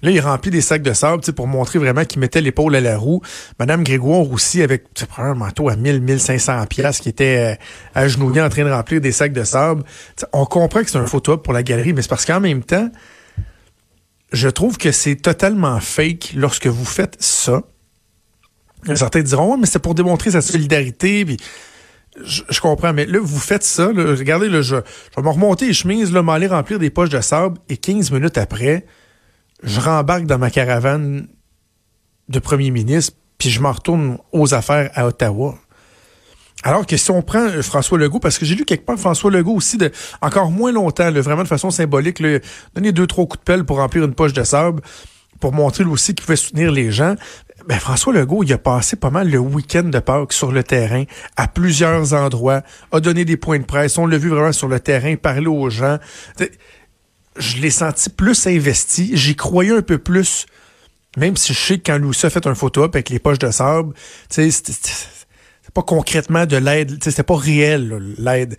Là, 0.01 0.11
il 0.11 0.21
remplit 0.21 0.51
des 0.51 0.63
sacs 0.63 0.83
de 0.83 0.93
sable, 0.95 1.23
pour 1.35 1.47
montrer 1.47 1.79
vraiment 1.79 2.05
qu'il 2.05 2.21
mettait 2.21 2.41
l'épaule 2.41 2.75
à 2.77 2.81
la 2.81 2.97
roue. 2.97 3.21
Madame 3.59 3.85
Grégoire 3.85 4.31
aussi, 4.31 4.63
avec, 4.63 4.85
un 5.19 5.35
manteau 5.35 5.69
à 5.69 5.77
1000, 5.77 6.01
1500 6.01 6.65
pièces 6.67 7.01
qui 7.01 7.11
était 7.11 7.53
euh, 7.53 7.55
agenouillé 7.95 8.41
en 8.41 8.49
train 8.49 8.65
de 8.65 8.71
remplir 8.71 9.03
des 9.03 9.13
sacs 9.13 9.35
de 9.35 9.45
sable. 9.45 9.83
on 10.33 10.47
comprend 10.47 10.83
que 10.83 10.91
c'est 10.91 10.99
un 10.99 11.07
photo 11.07 11.37
pour 11.37 11.53
la 11.53 11.63
galerie, 11.63 11.93
mais 11.93 12.01
c'est 12.01 12.09
parce 12.09 12.25
qu'en 12.25 12.41
même 12.41 12.63
temps, 12.63 12.89
je 14.33 14.49
trouve 14.49 14.79
que 14.79 14.93
c'est 14.93 15.17
totalement 15.17 15.79
fake 15.81 16.33
lorsque 16.37 16.69
vous 16.69 16.85
faites 16.85 17.17
ça. 17.21 17.63
Certains 18.95 19.21
diront, 19.21 19.59
mais 19.59 19.67
c'est 19.67 19.79
pour 19.79 19.95
démontrer 19.95 20.31
sa 20.31 20.41
solidarité, 20.41 21.27
je, 22.17 22.61
comprends, 22.61 22.93
mais 22.93 23.07
là, 23.07 23.19
vous 23.21 23.39
faites 23.39 23.63
ça. 23.63 23.87
regardez, 23.87 24.49
là, 24.49 24.63
je, 24.63 24.77
vais 24.77 25.23
me 25.23 25.29
remonter 25.29 25.67
les 25.67 25.73
chemises, 25.73 26.13
là, 26.13 26.23
m'aller 26.23 26.49
remplir 26.49 26.79
des 26.79 26.91
poches 26.91 27.09
de 27.09 27.21
sable, 27.21 27.59
et 27.69 27.77
15 27.77 28.11
minutes 28.11 28.39
après, 28.39 28.87
je 29.63 29.81
rembarque 29.81 30.27
dans 30.27 30.39
ma 30.39 30.51
caravane 30.51 31.29
de 32.29 32.39
premier 32.39 32.71
ministre, 32.71 33.17
puis 33.39 33.51
je 33.51 33.61
m'en 33.61 33.73
retourne 33.73 34.19
aux 34.33 34.55
affaires 34.55 34.91
à 34.95 35.07
Ottawa. 35.07 35.57
Alors 36.63 36.87
que 36.87 36.97
si 36.97 37.11
on 37.11 37.23
prend 37.23 37.47
euh, 37.47 37.63
François 37.63 37.99
Legault, 37.99 38.21
parce 38.21 38.39
que 38.39 38.45
j'ai 38.45 38.55
lu 38.55 38.65
quelque 38.65 38.85
part 38.85 38.99
François 38.99 39.31
Legault 39.31 39.55
aussi 39.55 39.79
de 39.79 39.91
encore 40.21 40.51
moins 40.51 40.73
longtemps, 40.73 41.11
vraiment 41.11 41.43
de 41.43 41.49
façon 41.49 41.71
symbolique, 41.71 42.23
donner 42.75 42.93
deux, 42.93 43.07
trois 43.07 43.25
coups 43.27 43.39
de 43.41 43.45
pelle 43.45 43.65
pour 43.65 43.79
remplir 43.79 44.05
une 44.05 44.15
poche 44.15 44.35
de 44.35 44.45
sable, 44.45 44.83
pour 45.41 45.53
montrer 45.55 45.85
aussi 45.85 46.15
qu'il 46.15 46.25
pouvait 46.25 46.37
soutenir 46.37 46.71
les 46.71 46.91
gens. 46.91 47.15
Ben, 47.67 47.79
François 47.79 48.13
Legault, 48.13 48.43
il 48.43 48.53
a 48.53 48.59
passé 48.59 48.97
pas 48.97 49.11
mal 49.11 49.31
le 49.31 49.39
week-end 49.39 49.85
de 49.85 49.99
Pâques 49.99 50.33
sur 50.33 50.53
le 50.53 50.63
terrain, 50.63 51.05
à 51.37 51.47
plusieurs 51.47 52.15
endroits, 52.15 52.63
a 52.93 53.01
donné 53.01 53.25
des 53.25 53.37
points 53.37 53.59
de 53.59 53.65
presse. 53.65 53.99
On 53.99 54.07
l'a 54.07 54.19
vu 54.19 54.29
vraiment 54.29 54.53
sur 54.53 54.69
le 54.69 54.81
terrain, 54.81 55.17
parler 55.17 55.47
aux 55.47 55.71
gens. 55.71 55.99
Je 57.37 57.59
l'ai 57.59 57.71
senti 57.71 58.11
plus 58.11 58.47
investi. 58.47 59.11
J'y 59.15 59.37
croyais 59.37 59.77
un 59.77 59.83
peu 59.83 59.99
plus. 59.99 60.47
Même 61.17 61.37
si 61.37 61.53
je 61.53 61.59
sais 61.59 61.79
que 61.79 61.91
quand 61.91 61.99
Louis 61.99 62.17
a 62.23 62.31
fait 62.31 62.47
un 62.47 62.55
photo 62.55 62.85
avec 62.85 63.11
les 63.11 63.19
poches 63.19 63.39
de 63.39 63.51
sable, 63.51 63.95
c'est 64.29 64.53
pas 65.75 65.83
concrètement 65.83 66.47
de 66.47 66.57
l'aide, 66.57 67.03
c'était 67.03 67.23
pas 67.23 67.37
réel, 67.37 68.15
l'aide. 68.19 68.57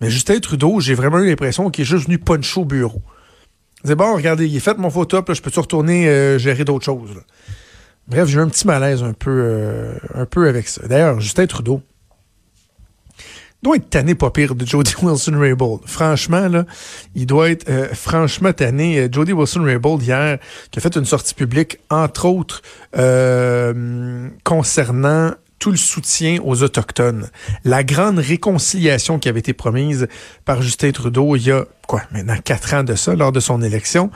Mais 0.00 0.10
Justin 0.10 0.38
Trudeau, 0.38 0.80
j'ai 0.80 0.94
vraiment 0.94 1.18
eu 1.18 1.28
l'impression 1.28 1.70
qu'il 1.70 1.82
est 1.82 1.86
juste 1.86 2.06
venu 2.06 2.18
puncher 2.18 2.60
au 2.60 2.64
bureau. 2.64 3.02
C'est 3.84 3.94
bon, 3.94 4.14
regardez, 4.14 4.46
il 4.46 4.56
est 4.56 4.60
fait 4.60 4.76
mon 4.78 4.90
photo, 4.90 5.16
là, 5.16 5.34
je 5.34 5.40
peux-tu 5.42 5.60
retourner 5.60 6.08
euh, 6.08 6.38
gérer 6.38 6.64
d'autres 6.64 6.84
choses. 6.84 7.22
Bref, 8.06 8.28
j'ai 8.28 8.38
un 8.38 8.48
petit 8.48 8.66
malaise 8.66 9.02
un 9.02 9.14
peu, 9.14 9.30
euh, 9.30 9.94
un 10.14 10.26
peu 10.26 10.48
avec 10.48 10.68
ça. 10.68 10.86
D'ailleurs, 10.86 11.20
Justin 11.20 11.46
Trudeau 11.46 11.82
doit 13.62 13.76
être 13.76 13.88
tanné 13.88 14.14
pas 14.14 14.30
pire 14.30 14.54
de 14.54 14.66
Jody 14.66 14.94
Wilson-Raybould. 15.00 15.80
Franchement, 15.86 16.48
là, 16.48 16.66
il 17.14 17.24
doit 17.24 17.50
être 17.50 17.66
euh, 17.70 17.88
franchement 17.94 18.52
tanné. 18.52 18.98
Euh, 18.98 19.08
Jody 19.10 19.32
Wilson-Raybould, 19.32 20.02
hier, 20.02 20.38
qui 20.70 20.78
a 20.78 20.82
fait 20.82 20.94
une 20.96 21.06
sortie 21.06 21.34
publique, 21.34 21.78
entre 21.88 22.26
autres, 22.26 22.60
concernant 24.44 25.32
tout 25.58 25.70
le 25.70 25.78
soutien 25.78 26.40
aux 26.44 26.62
Autochtones. 26.62 27.30
La 27.64 27.84
grande 27.84 28.18
réconciliation 28.18 29.18
qui 29.18 29.30
avait 29.30 29.40
été 29.40 29.54
promise 29.54 30.08
par 30.44 30.60
Justin 30.60 30.90
Trudeau 30.90 31.36
il 31.36 31.46
y 31.46 31.52
a, 31.52 31.64
quoi, 31.86 32.02
maintenant 32.12 32.36
quatre 32.44 32.74
ans 32.74 32.84
de 32.84 32.94
ça, 32.94 33.14
lors 33.14 33.32
de 33.32 33.40
son 33.40 33.62
élection. 33.62 34.10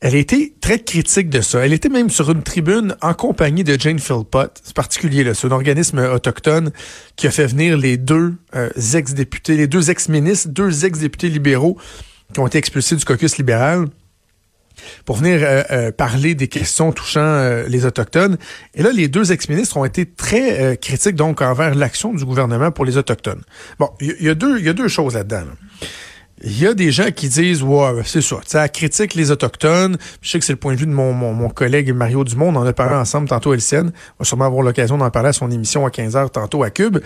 Elle 0.00 0.16
a 0.16 0.18
été 0.18 0.54
très 0.60 0.78
critique 0.80 1.30
de 1.30 1.40
ça. 1.40 1.64
Elle 1.64 1.72
était 1.72 1.88
même 1.88 2.10
sur 2.10 2.30
une 2.30 2.42
tribune 2.42 2.94
en 3.00 3.14
compagnie 3.14 3.64
de 3.64 3.80
Jane 3.80 3.98
Philpott. 3.98 4.60
C'est 4.62 4.74
particulier, 4.74 5.32
c'est 5.32 5.46
un 5.46 5.52
organisme 5.52 5.98
autochtone 5.98 6.72
qui 7.16 7.26
a 7.26 7.30
fait 7.30 7.46
venir 7.46 7.78
les 7.78 7.96
deux 7.96 8.34
euh, 8.54 8.68
ex-députés, 8.94 9.56
les 9.56 9.66
deux 9.66 9.90
ex-ministres, 9.90 10.48
deux 10.50 10.84
ex-députés 10.84 11.30
libéraux 11.30 11.78
qui 12.34 12.40
ont 12.40 12.46
été 12.46 12.58
expulsés 12.58 12.96
du 12.96 13.04
caucus 13.04 13.38
libéral 13.38 13.86
pour 15.06 15.16
venir 15.16 15.40
euh, 15.42 15.62
euh, 15.70 15.92
parler 15.92 16.34
des 16.34 16.48
questions 16.48 16.92
touchant 16.92 17.62
les 17.66 17.86
Autochtones. 17.86 18.36
Et 18.74 18.82
là, 18.82 18.90
les 18.92 19.08
deux 19.08 19.32
ex-ministres 19.32 19.78
ont 19.78 19.86
été 19.86 20.04
très 20.04 20.76
critiques 20.76 21.16
donc 21.16 21.40
envers 21.40 21.74
l'action 21.74 22.12
du 22.12 22.26
gouvernement 22.26 22.72
pour 22.72 22.84
les 22.84 22.98
Autochtones. 22.98 23.42
Bon, 23.78 23.88
il 24.00 24.16
y, 24.20 24.28
a 24.28 24.34
deux, 24.34 24.60
y 24.60 24.68
a 24.68 24.74
deux 24.74 24.88
choses 24.88 25.14
là-dedans. 25.14 25.44
Il 26.46 26.60
y 26.60 26.66
a 26.66 26.74
des 26.74 26.92
gens 26.92 27.10
qui 27.10 27.28
disent 27.28 27.62
ouais 27.62 28.02
c'est 28.04 28.20
ça. 28.20 28.36
Ça 28.46 28.68
critique 28.68 29.14
les 29.14 29.30
autochtones. 29.30 29.96
Je 30.20 30.30
sais 30.30 30.38
que 30.38 30.44
c'est 30.44 30.52
le 30.52 30.58
point 30.58 30.74
de 30.74 30.78
vue 30.78 30.86
de 30.86 30.92
mon, 30.92 31.14
mon, 31.14 31.48
collègue 31.48 31.92
Mario 31.94 32.22
Dumont. 32.22 32.48
On 32.48 32.56
en 32.56 32.66
a 32.66 32.72
parlé 32.74 32.94
ensemble 32.94 33.28
tantôt 33.28 33.52
à 33.52 33.56
LCN 33.56 33.86
on 33.86 33.90
va 34.18 34.24
sûrement 34.24 34.44
avoir 34.44 34.62
l'occasion 34.62 34.98
d'en 34.98 35.10
parler 35.10 35.30
à 35.30 35.32
son 35.32 35.50
émission 35.50 35.86
à 35.86 35.88
15h 35.88 36.30
tantôt 36.30 36.62
à 36.62 36.70
Cube. 36.70 36.98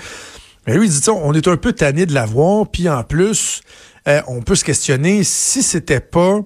Mais 0.66 0.76
lui 0.76 0.87
il 0.87 0.90
dit 0.90 1.09
on 1.09 1.33
est 1.35 1.47
un 1.47 1.57
peu 1.57 1.73
tanné 1.73 2.04
de 2.04 2.12
l'avoir 2.12 2.68
puis 2.68 2.88
en 2.88 3.04
plus 3.04 3.61
euh, 4.09 4.21
on 4.26 4.42
peut 4.42 4.57
se 4.57 4.64
questionner 4.64 5.23
si 5.23 5.62
c'était 5.62 6.00
pas 6.00 6.40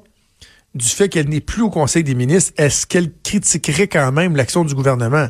du 0.75 0.87
fait 0.87 1.08
qu'elle 1.08 1.28
n'est 1.28 1.40
plus 1.40 1.62
au 1.62 1.70
Conseil 1.70 2.04
des 2.04 2.14
ministres 2.14 2.52
est-ce 2.58 2.87
qu'elle 2.87 3.11
critiquerait 3.25 3.88
quand 3.88 4.12
même 4.12 4.37
l'action 4.37 4.64
du 4.64 4.75
gouvernement? 4.75 5.28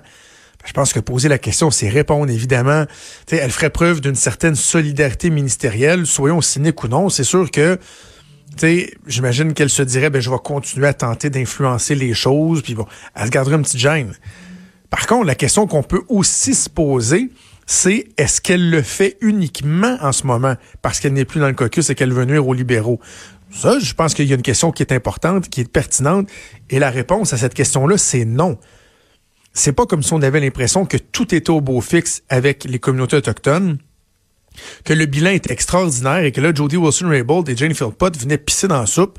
Je 0.65 0.73
pense 0.73 0.93
que 0.93 1.01
poser 1.01 1.29
la 1.29 1.39
question, 1.39 1.71
c'est 1.71 1.89
répondre, 1.89 2.31
évidemment. 2.31 2.85
elle 3.31 3.51
ferait 3.51 3.71
preuve 3.71 4.01
d'une 4.01 4.15
certaine 4.15 4.55
solidarité 4.55 5.31
ministérielle, 5.31 6.07
soyons 6.07 6.41
cyniques 6.41 6.83
ou 6.85 6.89
non. 6.89 7.09
C'est 7.09 7.25
sûr 7.25 7.51
que 7.51 7.79
j'imagine 9.07 9.55
qu'elle 9.55 9.71
se 9.71 9.83
dirait, 9.83 10.11
ben, 10.11 10.21
je 10.21 10.31
vais 10.31 10.37
continuer 10.43 10.87
à 10.87 10.95
tenter 10.95 11.31
d'influencer 11.31 11.95
les 11.95 12.15
choses, 12.15 12.63
puis 12.63 12.75
bon, 12.75 12.87
elle 13.15 13.27
se 13.27 13.31
garderait 13.31 13.57
une 13.57 13.63
petite 13.63 13.81
gêne. 13.81 14.15
Par 14.91 15.07
contre, 15.07 15.27
la 15.27 15.35
question 15.35 15.67
qu'on 15.67 15.83
peut 15.83 16.03
aussi 16.09 16.55
se 16.55 16.69
poser, 16.69 17.31
c'est 17.67 18.09
est-ce 18.19 18.41
qu'elle 18.41 18.71
le 18.71 18.83
fait 18.83 19.17
uniquement 19.21 19.97
en 20.01 20.13
ce 20.13 20.27
moment 20.27 20.55
parce 20.83 21.01
qu'elle 21.01 21.15
n'est 21.15 21.25
plus 21.25 21.41
dans 21.41 21.47
le 21.47 21.55
caucus 21.55 21.89
et 21.91 21.95
qu'elle 21.95 22.13
veut 22.13 22.25
nuire 22.25 22.47
aux 22.47 22.55
libéraux? 22.55 23.01
Ça, 23.51 23.79
je 23.79 23.95
pense 23.95 24.15
qu'il 24.15 24.27
y 24.27 24.33
a 24.33 24.37
une 24.37 24.43
question 24.43 24.71
qui 24.71 24.83
est 24.83 24.93
importante, 24.93 25.49
qui 25.49 25.61
est 25.61 25.71
pertinente, 25.71 26.29
et 26.71 26.79
la 26.79 26.91
réponse 26.91 27.33
à 27.33 27.37
cette 27.37 27.55
question-là, 27.55 27.99
c'est 27.99 28.25
non 28.25 28.59
c'est 29.53 29.73
pas 29.73 29.87
comme 29.87 30.03
si 30.03 30.13
on 30.13 30.23
avait 30.23 30.41
l'impression 30.41 30.87
que 30.87 30.97
tout 30.97 31.35
était 31.35 31.51
au 31.51 31.61
beau 31.61 31.81
fixe 31.81 32.23
avec 32.29 32.65
les 32.65 32.79
communautés 32.79 33.17
autochtones, 33.17 33.79
que 34.85 34.93
le 34.93 35.07
bilan 35.07 35.31
était 35.31 35.53
extraordinaire 35.53 36.25
et 36.25 36.33
que 36.33 36.41
là, 36.41 36.53
Jody 36.55 36.77
Wilson-Raybould 36.77 37.49
et 37.49 37.57
Jane 37.57 37.75
Philpott 37.75 38.17
venaient 38.17 38.39
pisser 38.39 38.69
dans 38.69 38.81
la 38.81 38.87
soupe 38.87 39.19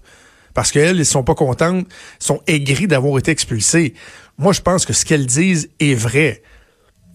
parce 0.53 0.71
qu'elles, 0.71 0.97
ils 0.97 1.05
sont 1.05 1.23
pas 1.23 1.35
contentes, 1.35 1.87
sont 2.19 2.41
aigries 2.47 2.87
d'avoir 2.87 3.17
été 3.17 3.31
expulsées. 3.31 3.93
Moi, 4.37 4.53
je 4.53 4.61
pense 4.61 4.85
que 4.85 4.93
ce 4.93 5.05
qu'elles 5.05 5.25
disent 5.25 5.69
est 5.79 5.95
vrai. 5.95 6.43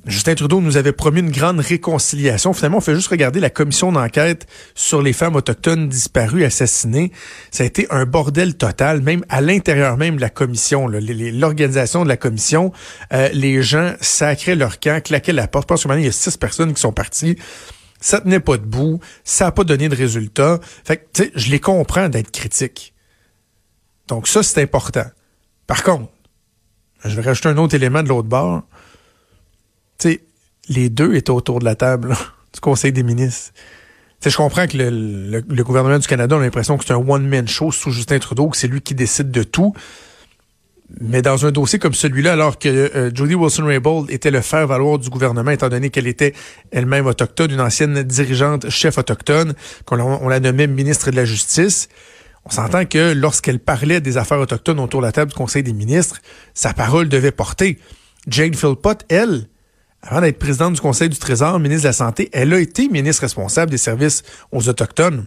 Justin 0.07 0.35
Trudeau 0.37 0.61
nous 0.61 0.77
avait 0.77 0.93
promis 0.93 1.21
une 1.21 1.31
grande 1.31 1.61
réconciliation. 1.61 2.53
Finalement, 2.53 2.79
on 2.79 2.81
fait 2.81 2.95
juste 2.95 3.09
regarder 3.09 3.41
la 3.41 3.51
commission 3.51 3.93
d'enquête 3.93 4.47
sur 4.75 5.03
les 5.03 5.13
femmes 5.13 5.37
autochtones 5.37 5.89
disparues, 5.89 6.45
assassinées. 6.45 7.13
Ça 7.51 7.65
a 7.65 7.67
été 7.67 7.87
un 7.91 8.07
bordel 8.07 8.57
total, 8.57 9.03
même 9.03 9.25
à 9.29 9.41
l'intérieur 9.41 9.97
même 9.97 10.17
de 10.17 10.21
la 10.21 10.31
commission, 10.31 10.87
l'organisation 10.89 12.05
de 12.05 12.09
la 12.09 12.17
commission. 12.17 12.73
Euh, 13.13 13.29
les 13.33 13.63
gens 13.63 13.95
sacraient 14.01 14.55
leur 14.55 14.81
camp, 14.81 15.03
claquaient 15.03 15.33
la 15.33 15.49
porte. 15.49 15.65
Je 15.65 15.75
pense 15.87 15.95
qu'il 15.95 16.05
y 16.05 16.09
a 16.09 16.13
six 16.13 16.37
personnes 16.37 16.73
qui 16.73 16.81
sont 16.81 16.93
parties. 16.93 17.37
Ça 18.01 18.21
tenait 18.21 18.41
pas 18.41 18.57
debout. 18.57 19.01
Ça 19.25 19.47
n'a 19.47 19.53
pas 19.53 19.65
donné 19.65 19.89
de 19.89 19.97
résultat. 19.97 20.61
Fait 20.85 20.97
que, 20.97 21.03
tu 21.13 21.23
sais, 21.25 21.33
je 21.35 21.51
les 21.51 21.61
comprends 21.61 22.09
d'être 22.09 22.31
critiques. 22.31 22.95
Donc 24.07 24.29
ça, 24.29 24.43
c'est 24.43 24.63
important. 24.63 25.05
Par 25.67 25.83
contre, 25.83 26.09
je 27.05 27.15
vais 27.15 27.23
rajouter 27.23 27.49
un 27.49 27.59
autre 27.59 27.75
élément 27.75 28.03
de 28.03 28.09
l'autre 28.09 28.29
bord 28.29 28.63
les 30.69 30.89
deux 30.89 31.15
étaient 31.15 31.31
autour 31.31 31.59
de 31.61 31.65
la 31.65 31.75
table 31.75 32.15
du 32.55 32.61
Conseil 32.61 32.93
des 32.93 33.03
ministres. 33.03 33.53
je 34.25 34.37
comprends 34.37 34.67
que 34.67 34.77
le, 34.77 35.63
gouvernement 35.63 35.99
du 35.99 36.07
Canada 36.07 36.37
a 36.37 36.41
l'impression 36.41 36.77
que 36.77 36.85
c'est 36.85 36.93
un 36.93 36.97
one-man 36.97 37.49
show 37.49 37.73
sous 37.73 37.91
Justin 37.91 38.19
Trudeau, 38.19 38.49
que 38.49 38.57
c'est 38.57 38.69
lui 38.69 38.81
qui 38.81 38.95
décide 38.95 39.31
de 39.31 39.43
tout. 39.43 39.75
Mais 41.01 41.21
dans 41.21 41.45
un 41.45 41.51
dossier 41.51 41.79
comme 41.79 41.93
celui-là, 41.93 42.33
alors 42.33 42.59
que 42.59 42.69
euh, 42.69 43.11
Jody 43.15 43.35
Wilson-Raybould 43.35 44.11
était 44.11 44.31
le 44.31 44.41
faire-valoir 44.41 44.99
du 44.99 45.11
gouvernement, 45.11 45.51
étant 45.51 45.69
donné 45.69 45.91
qu'elle 45.91 46.07
était 46.07 46.33
elle-même 46.71 47.07
autochtone, 47.07 47.51
une 47.51 47.61
ancienne 47.61 48.03
dirigeante 48.03 48.71
chef 48.71 48.97
autochtone, 48.97 49.53
qu'on 49.85 50.01
on 50.01 50.29
la 50.29 50.41
nommait 50.41 50.67
ministre 50.67 51.11
de 51.11 51.17
la 51.17 51.27
Justice, 51.27 51.91
on 52.47 52.51
s'entend 52.51 52.87
que 52.87 53.13
lorsqu'elle 53.13 53.59
parlait 53.59 54.01
des 54.01 54.17
affaires 54.17 54.39
autochtones 54.39 54.81
autour 54.81 55.03
de 55.03 55.07
la 55.07 55.13
table 55.13 55.31
du 55.31 55.37
Conseil 55.37 55.63
des 55.63 55.75
ministres, 55.75 56.21
sa 56.55 56.73
parole 56.73 57.11
devait 57.11 57.33
porter. 57.33 57.79
Jane 58.27 58.55
Philpott, 58.55 59.05
elle, 59.11 59.49
avant 60.03 60.21
d'être 60.21 60.39
présidente 60.39 60.75
du 60.75 60.81
Conseil 60.81 61.09
du 61.09 61.19
Trésor, 61.19 61.59
ministre 61.59 61.83
de 61.83 61.89
la 61.89 61.93
Santé, 61.93 62.29
elle 62.33 62.53
a 62.53 62.61
été 62.61 62.89
ministre 62.89 63.23
responsable 63.23 63.71
des 63.71 63.79
services 63.79 64.23
aux 64.53 64.69
Autochtones. 64.69 65.27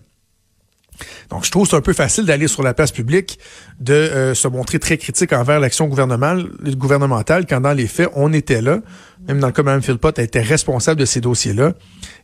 Donc, 1.29 1.45
je 1.45 1.51
trouve 1.51 1.67
c'est 1.67 1.75
un 1.75 1.81
peu 1.81 1.93
facile 1.93 2.25
d'aller 2.25 2.47
sur 2.47 2.63
la 2.63 2.73
place 2.73 2.91
publique, 2.91 3.39
de 3.79 3.93
euh, 3.93 4.33
se 4.33 4.47
montrer 4.47 4.79
très 4.79 4.97
critique 4.97 5.33
envers 5.33 5.59
l'action 5.59 5.87
gouvernementale, 5.87 7.45
quand 7.47 7.61
dans 7.61 7.73
les 7.73 7.87
faits, 7.87 8.09
on 8.13 8.33
était 8.33 8.61
là. 8.61 8.79
Même 9.27 9.39
dans 9.39 9.47
le 9.47 9.53
cas 9.53 9.61
de 9.61 9.67
Mme 9.67 9.81
Philpott, 9.81 10.17
elle 10.19 10.25
était 10.25 10.41
responsable 10.41 10.99
de 10.99 11.05
ces 11.05 11.21
dossiers-là. 11.21 11.73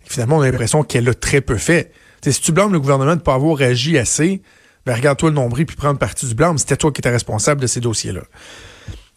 Finalement, 0.04 0.38
on 0.38 0.42
a 0.42 0.52
l'impression 0.52 0.84
qu'elle 0.84 1.08
a 1.10 1.14
très 1.14 1.42
peu 1.42 1.58
fait. 1.58 1.92
si 2.22 2.42
tu 2.42 2.52
blâmes 2.52 2.74
le 2.74 2.80
gouvernement 2.80 3.12
de 3.12 3.20
ne 3.20 3.24
pas 3.24 3.36
avoir 3.36 3.62
agi 3.62 3.98
assez, 3.98 4.42
ben, 4.86 4.96
regarde-toi 4.96 5.30
le 5.30 5.36
nombril 5.36 5.66
puis 5.66 5.76
prendre 5.76 6.00
partie 6.00 6.26
du 6.26 6.36
blâme. 6.36 6.58
C'était 6.58 6.78
toi 6.78 6.92
qui 6.92 7.02
étais 7.02 7.10
responsable 7.10 7.62
de 7.62 7.68
ces 7.68 7.80
dossiers-là. 7.80 8.22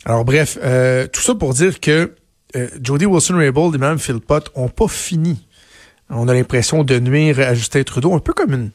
Alors 0.04 0.24
bref, 0.24 0.58
euh, 0.62 1.06
tout 1.06 1.20
ça 1.20 1.34
pour 1.34 1.52
dire 1.52 1.78
que 1.80 2.14
euh, 2.56 2.68
Jody 2.82 3.06
Wilson-Raybould 3.06 3.74
et 3.74 3.78
Mme 3.78 3.98
Philpott 3.98 4.50
ont 4.54 4.68
pas 4.68 4.88
fini. 4.88 5.46
On 6.08 6.28
a 6.28 6.34
l'impression 6.34 6.82
de 6.82 6.98
nuire 6.98 7.38
à 7.40 7.54
Justin 7.54 7.82
Trudeau, 7.82 8.14
un 8.14 8.18
peu 8.18 8.32
comme 8.32 8.52
une... 8.52 8.70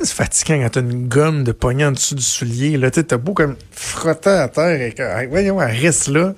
C'est 0.00 0.14
fatigant 0.14 0.60
quand 0.62 0.70
t'as 0.70 0.80
une 0.80 1.06
gomme 1.06 1.44
de 1.44 1.52
poignée 1.52 1.84
en 1.84 1.92
dessous 1.92 2.16
du 2.16 2.22
soulier. 2.22 2.76
Là, 2.76 2.90
t'as 2.90 3.16
beau 3.18 3.34
comme 3.34 3.56
frotter 3.70 4.30
à 4.30 4.48
terre 4.48 4.80
et 4.80 5.26
voyons, 5.28 5.62
elle 5.62 5.76
reste 5.76 6.08
là 6.08 6.34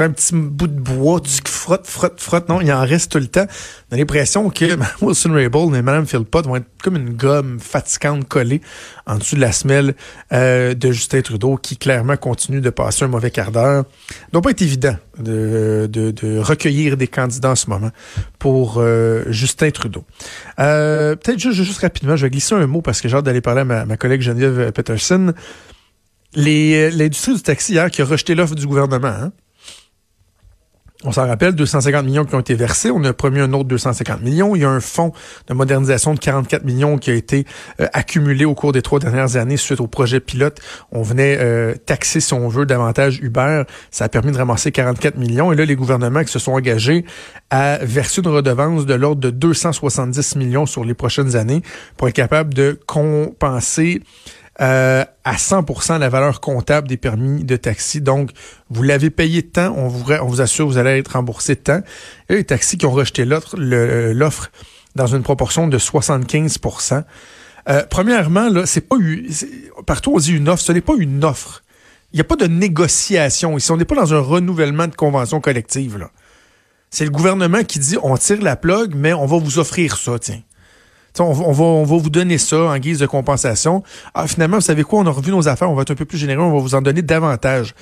un 0.00 0.10
petit 0.10 0.34
bout 0.34 0.66
de 0.66 0.80
bois, 0.80 1.20
tu 1.20 1.40
frottes, 1.46 1.86
frottes, 1.86 2.20
frottes. 2.20 2.48
Non, 2.48 2.60
il 2.60 2.72
en 2.72 2.84
reste 2.84 3.12
tout 3.12 3.18
le 3.18 3.26
temps. 3.26 3.46
On 3.90 3.94
a 3.94 3.98
l'impression 3.98 4.50
que 4.50 4.64
Mme 4.64 4.86
Wilson 5.02 5.32
Raybould 5.32 5.74
et 5.74 5.82
Mme 5.82 6.06
Philpott 6.06 6.46
vont 6.46 6.56
être 6.56 6.66
comme 6.82 6.96
une 6.96 7.10
gomme 7.10 7.60
fatigante 7.60 8.26
collée 8.28 8.60
en 9.06 9.18
dessous 9.18 9.36
de 9.36 9.40
la 9.40 9.52
semelle 9.52 9.94
euh, 10.32 10.74
de 10.74 10.90
Justin 10.92 11.20
Trudeau, 11.20 11.56
qui 11.56 11.76
clairement 11.76 12.16
continue 12.16 12.60
de 12.60 12.70
passer 12.70 13.04
un 13.04 13.08
mauvais 13.08 13.30
quart 13.30 13.52
d'heure. 13.52 13.84
Doit 14.32 14.42
pas 14.42 14.50
être 14.50 14.62
évident 14.62 14.96
de, 15.18 15.88
de, 15.90 16.38
recueillir 16.38 16.96
des 16.96 17.08
candidats 17.08 17.50
en 17.50 17.56
ce 17.56 17.68
moment 17.68 17.90
pour 18.38 18.76
euh, 18.78 19.24
Justin 19.28 19.70
Trudeau. 19.70 20.04
Euh, 20.58 21.16
peut-être 21.16 21.38
juste, 21.38 21.62
juste 21.62 21.80
rapidement, 21.80 22.16
je 22.16 22.26
vais 22.26 22.30
glisser 22.30 22.54
un 22.54 22.66
mot 22.66 22.82
parce 22.82 23.00
que 23.00 23.08
j'ai 23.08 23.16
hâte 23.16 23.24
d'aller 23.24 23.40
parler 23.40 23.60
à 23.60 23.64
ma, 23.64 23.84
ma 23.84 23.96
collègue 23.96 24.22
Geneviève 24.22 24.72
Peterson. 24.72 25.34
L'industrie 26.34 27.34
du 27.34 27.42
taxi 27.42 27.72
hier 27.72 27.90
qui 27.90 28.00
a 28.00 28.04
rejeté 28.04 28.34
l'offre 28.34 28.54
du 28.54 28.66
gouvernement. 28.66 29.08
Hein? 29.08 29.32
On 31.04 31.10
s'en 31.10 31.26
rappelle, 31.26 31.54
250 31.54 32.04
millions 32.04 32.24
qui 32.24 32.34
ont 32.34 32.40
été 32.40 32.54
versés. 32.54 32.90
On 32.90 33.02
a 33.02 33.12
promis 33.12 33.40
un 33.40 33.52
autre 33.52 33.64
250 33.64 34.22
millions. 34.22 34.54
Il 34.54 34.62
y 34.62 34.64
a 34.64 34.70
un 34.70 34.80
fonds 34.80 35.12
de 35.48 35.54
modernisation 35.54 36.14
de 36.14 36.20
44 36.20 36.64
millions 36.64 36.96
qui 36.96 37.10
a 37.10 37.14
été 37.14 37.44
euh, 37.80 37.88
accumulé 37.92 38.44
au 38.44 38.54
cours 38.54 38.72
des 38.72 38.82
trois 38.82 39.00
dernières 39.00 39.36
années 39.36 39.56
suite 39.56 39.80
au 39.80 39.88
projet 39.88 40.20
pilote. 40.20 40.60
On 40.92 41.02
venait 41.02 41.38
euh, 41.40 41.74
taxer, 41.74 42.20
si 42.20 42.34
on 42.34 42.46
veut, 42.48 42.66
davantage 42.66 43.18
Uber. 43.20 43.64
Ça 43.90 44.04
a 44.04 44.08
permis 44.08 44.30
de 44.30 44.38
ramasser 44.38 44.70
44 44.70 45.16
millions. 45.16 45.52
Et 45.52 45.56
là, 45.56 45.64
les 45.64 45.76
gouvernements 45.76 46.22
qui 46.22 46.30
se 46.30 46.38
sont 46.38 46.52
engagés 46.52 47.04
à 47.50 47.78
verser 47.82 48.20
une 48.22 48.28
redevance 48.28 48.86
de 48.86 48.94
l'ordre 48.94 49.20
de 49.20 49.30
270 49.30 50.36
millions 50.36 50.66
sur 50.66 50.84
les 50.84 50.94
prochaines 50.94 51.34
années 51.34 51.62
pour 51.96 52.08
être 52.08 52.14
capable 52.14 52.54
de 52.54 52.78
compenser 52.86 54.02
euh, 54.60 55.04
à 55.24 55.36
100% 55.36 55.98
la 55.98 56.08
valeur 56.10 56.40
comptable 56.40 56.86
des 56.86 56.98
permis 56.98 57.44
de 57.44 57.56
taxi. 57.56 58.00
Donc, 58.00 58.30
vous 58.68 58.82
l'avez 58.82 59.08
payé 59.10 59.42
tant, 59.42 59.74
on 59.76 59.88
vous, 59.88 60.12
on 60.12 60.26
vous 60.26 60.40
assure 60.40 60.66
vous 60.66 60.78
allez 60.78 60.98
être 60.98 61.12
remboursé 61.12 61.56
tant. 61.56 61.80
Et 62.28 62.36
les 62.36 62.44
taxis 62.44 62.76
qui 62.76 62.84
ont 62.84 62.92
rejeté 62.92 63.24
l'offre, 63.24 63.56
l'offre 63.56 64.50
dans 64.94 65.06
une 65.06 65.22
proportion 65.22 65.68
de 65.68 65.78
75%. 65.78 67.04
Euh, 67.68 67.82
premièrement, 67.88 68.48
là, 68.48 68.66
c'est 68.66 68.82
pas 68.82 68.96
eu, 68.98 69.30
partout 69.86 70.12
on 70.14 70.18
dit 70.18 70.32
une 70.32 70.48
offre, 70.48 70.62
ce 70.62 70.72
n'est 70.72 70.80
pas 70.80 70.94
une 70.98 71.24
offre. 71.24 71.62
Il 72.12 72.16
n'y 72.16 72.20
a 72.20 72.24
pas 72.24 72.36
de 72.36 72.46
négociation 72.46 73.56
ici. 73.56 73.70
On 73.70 73.78
n'est 73.78 73.86
pas 73.86 73.94
dans 73.94 74.12
un 74.12 74.20
renouvellement 74.20 74.86
de 74.86 74.94
convention 74.94 75.40
collective. 75.40 76.08
C'est 76.90 77.04
le 77.04 77.10
gouvernement 77.10 77.64
qui 77.64 77.78
dit 77.78 77.96
on 78.02 78.16
tire 78.18 78.42
la 78.42 78.56
plug, 78.56 78.94
mais 78.94 79.14
on 79.14 79.24
va 79.24 79.38
vous 79.38 79.58
offrir 79.58 79.96
ça, 79.96 80.18
tiens. 80.18 80.42
On, 81.18 81.32
va, 81.32 81.64
on 81.64 81.84
va 81.84 81.96
vous 81.96 82.10
donner 82.10 82.38
ça 82.38 82.58
en 82.58 82.78
guise 82.78 82.98
de 82.98 83.06
compensation. 83.06 83.82
Ah, 84.14 84.26
finalement, 84.26 84.56
vous 84.56 84.62
savez 84.62 84.82
quoi, 84.82 85.00
on 85.00 85.06
a 85.06 85.10
revu 85.10 85.30
nos 85.30 85.48
affaires, 85.48 85.70
on 85.70 85.74
va 85.74 85.82
être 85.82 85.90
un 85.90 85.96
peu 85.96 86.04
plus 86.04 86.18
généreux, 86.18 86.42
on 86.42 86.52
va 86.52 86.60
vous 86.60 86.74
en 86.74 86.82
donner 86.82 87.02
davantage. 87.02 87.74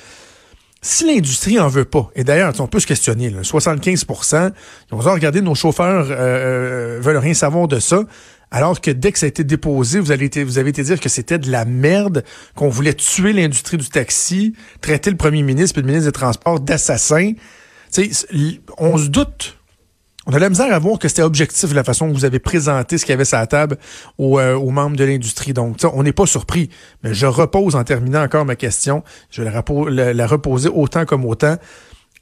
Si 0.83 1.07
l'industrie 1.07 1.61
en 1.61 1.69
veut 1.69 1.85
pas, 1.85 2.11
et 2.15 2.25
d'ailleurs, 2.25 2.55
on 2.59 2.67
peut 2.67 2.81
se 2.81 2.87
questionner, 2.87 3.31
75% 3.31 4.51
ils 4.91 4.97
vont 4.97 5.13
regarder 5.13 5.43
nos 5.43 5.55
chauffeurs 5.55 6.07
euh, 6.11 6.97
euh, 6.97 6.99
veulent 7.03 7.19
rien 7.19 7.35
savoir 7.35 7.69
de 7.69 7.79
ça, 7.79 8.03
alors 8.51 8.81
que 8.81 8.91
dès 8.91 9.13
que 9.13 9.19
ça 9.19 9.27
a 9.27 9.29
été 9.29 9.45
déposé, 9.45 10.01
vous 10.01 10.11
avez 10.11 10.25
été, 10.25 10.43
vous 10.43 10.59
avez 10.59 10.71
été 10.71 10.83
dire 10.83 10.99
que 10.99 11.11
c'était 11.11 11.39
de 11.39 11.51
la 11.51 11.67
merde, 11.67 12.25
qu'on 12.57 12.71
voulait 12.71 12.95
tuer 12.95 13.35
l'industrie 13.35 13.77
du 13.77 13.89
taxi, 13.91 14.55
traiter 14.81 15.11
le 15.11 15.19
premier 15.19 15.43
ministre 15.43 15.79
et 15.79 15.83
le 15.83 15.87
ministre 15.87 16.09
des 16.09 16.13
Transports 16.13 16.61
d'assassin. 16.61 17.33
On 18.79 18.97
se 18.97 19.09
doute 19.09 19.60
on 20.31 20.37
a 20.37 20.39
la 20.39 20.49
misère 20.49 20.73
à 20.73 20.79
voir 20.79 20.99
que 20.99 21.09
c'était 21.09 21.23
objectif 21.23 21.75
la 21.75 21.83
façon 21.83 22.09
que 22.09 22.15
vous 22.15 22.25
avez 22.25 22.39
présenté 22.39 22.99
ce 22.99 23.05
qu'il 23.05 23.13
y 23.13 23.15
avait 23.15 23.25
sur 23.25 23.39
la 23.39 23.49
table 23.49 23.79
aux, 24.17 24.39
euh, 24.39 24.71
membres 24.71 24.97
de 24.97 25.03
l'industrie. 25.03 25.53
Donc, 25.53 25.79
on 25.93 26.05
n'est 26.05 26.13
pas 26.13 26.27
surpris. 26.27 26.71
Mais 27.03 27.15
je 27.15 27.27
repose 27.27 27.75
en 27.75 27.83
terminant 27.83 28.23
encore 28.23 28.45
ma 28.45 28.55
question. 28.55 29.03
Je 29.31 29.43
vais 29.43 29.51
la, 29.51 30.27
reposer 30.29 30.69
autant 30.69 31.05
comme 31.05 31.25
autant. 31.25 31.57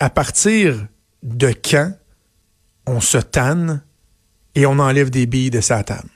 À 0.00 0.08
partir 0.08 0.86
de 1.22 1.48
quand 1.48 1.92
on 2.86 3.00
se 3.00 3.18
tanne 3.18 3.82
et 4.54 4.64
on 4.64 4.78
enlève 4.78 5.10
des 5.10 5.26
billes 5.26 5.50
de 5.50 5.60
sa 5.60 5.82
table? 5.82 6.08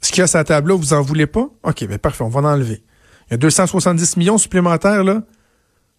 Ce 0.00 0.10
qu'il 0.12 0.20
y 0.20 0.22
a 0.22 0.26
sur 0.26 0.38
la 0.38 0.44
table 0.44 0.70
là, 0.70 0.76
vous 0.76 0.94
en 0.94 1.02
voulez 1.02 1.26
pas? 1.26 1.46
OK, 1.62 1.86
ben 1.86 1.98
parfait, 1.98 2.24
on 2.24 2.30
va 2.30 2.40
en 2.40 2.44
enlever. 2.44 2.82
Il 3.28 3.32
y 3.32 3.34
a 3.34 3.36
270 3.36 4.16
millions 4.16 4.38
supplémentaires, 4.38 5.04
là. 5.04 5.22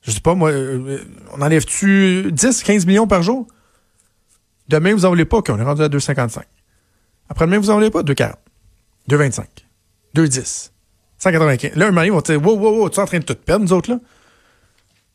Je 0.01 0.09
sais 0.09 0.19
pas, 0.19 0.33
moi, 0.33 0.49
euh, 0.49 0.97
on 1.37 1.41
enlève-tu 1.41 2.31
10, 2.31 2.63
15 2.63 2.87
millions 2.87 3.07
par 3.07 3.21
jour? 3.21 3.47
Demain, 4.67 4.93
vous 4.93 5.05
en 5.05 5.09
voulez 5.09 5.25
pas? 5.25 5.37
OK, 5.37 5.49
on 5.49 5.59
est 5.59 5.63
rendu 5.63 5.81
à 5.81 5.89
2,55. 5.89 6.41
Après-demain, 7.29 7.59
vous 7.59 7.69
en 7.69 7.75
voulez 7.75 7.89
pas? 7.89 8.01
2,40. 8.01 8.33
2,25. 9.09 9.45
2,10. 10.15 10.71
195. 11.17 11.75
Là, 11.75 11.87
un 11.87 11.91
mari 11.91 12.09
va 12.09 12.21
dire, 12.21 12.41
wow, 12.41 12.57
wow, 12.57 12.79
wow, 12.79 12.89
tu 12.89 12.99
es 12.99 13.03
en 13.03 13.05
train 13.05 13.19
de 13.19 13.23
tout 13.23 13.35
perdre, 13.35 13.65
nous 13.65 13.73
autres, 13.73 13.91
là? 13.91 13.99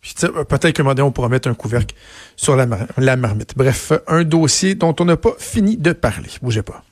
Puis 0.01 0.15
peut-être 0.15 0.73
qu'un 0.73 0.85
moment 0.85 0.95
donné, 0.95 1.09
on 1.09 1.13
pourra 1.13 1.29
mettre 1.29 1.49
un 1.49 1.55
couvercle 1.55 1.95
sur 2.37 2.55
la, 2.55 2.67
la 2.97 3.17
marmite. 3.17 3.55
Bref, 3.57 3.93
un 4.07 4.23
dossier 4.23 4.75
dont 4.75 4.95
on 5.01 5.05
n'a 5.05 5.17
pas 5.17 5.35
fini 5.39 5.77
de 5.77 5.93
parler. 5.93 6.29
Bougez 6.41 6.63
pas. 6.63 6.85